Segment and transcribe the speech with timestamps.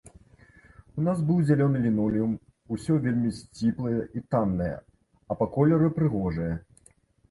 [1.01, 2.33] У нас быў зялёны лінолеум,
[2.77, 4.75] усё вельмі сціплае і таннае,
[5.29, 6.55] а па колеры прыгожае.